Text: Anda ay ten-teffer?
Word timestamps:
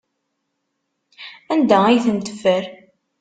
Anda 1.53 1.77
ay 1.85 1.99
ten-teffer? 2.05 2.63